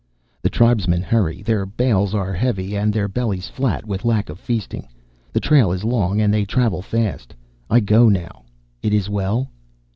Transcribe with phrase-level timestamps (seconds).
[0.41, 1.43] "The tribesmen hurry.
[1.43, 4.87] Their bales are heavy, and their bellies flat with lack of feasting.
[5.31, 7.35] The trail is long and they travel fast.
[7.69, 8.45] I go now.
[8.81, 9.51] It is well?"